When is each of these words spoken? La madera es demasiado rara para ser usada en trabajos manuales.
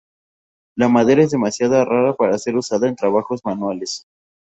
La 0.75 0.87
madera 0.89 1.21
es 1.21 1.29
demasiado 1.29 1.85
rara 1.85 2.15
para 2.15 2.35
ser 2.39 2.55
usada 2.57 2.87
en 2.89 2.95
trabajos 2.95 3.41
manuales. 3.45 4.07